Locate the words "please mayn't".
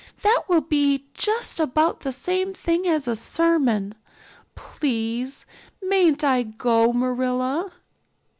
4.55-6.23